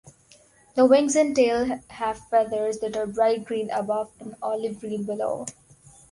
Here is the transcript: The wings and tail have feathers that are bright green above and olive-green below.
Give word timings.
The 0.73 0.87
wings 0.87 1.15
and 1.15 1.35
tail 1.35 1.79
have 1.89 2.27
feathers 2.27 2.79
that 2.79 2.97
are 2.97 3.05
bright 3.05 3.45
green 3.45 3.69
above 3.69 4.09
and 4.19 4.33
olive-green 4.41 5.03
below. 5.03 5.45